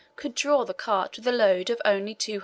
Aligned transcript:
could 0.15 0.33
draw 0.33 0.63
the 0.65 0.73
cart 0.73 1.15
with 1.17 1.27
a 1.27 1.31
load 1.31 1.69
of 1.69 1.79
only 1.85 2.15
225 2.15 2.37
lbs. 2.37 2.39